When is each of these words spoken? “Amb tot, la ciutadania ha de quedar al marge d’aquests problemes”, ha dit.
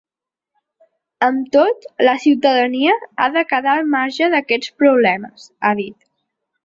“Amb 1.25 1.51
tot, 1.55 1.85
la 2.07 2.15
ciutadania 2.25 2.95
ha 3.17 3.27
de 3.37 3.43
quedar 3.53 3.75
al 3.83 3.87
marge 3.93 4.31
d’aquests 4.35 4.75
problemes”, 4.85 5.47
ha 5.71 5.75
dit. 5.83 6.01